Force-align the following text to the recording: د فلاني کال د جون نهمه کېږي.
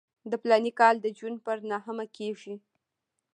د 0.29 0.31
فلاني 0.41 0.71
کال 0.79 0.95
د 1.01 1.05
جون 1.17 1.33
نهمه 1.71 2.05
کېږي. 2.17 2.55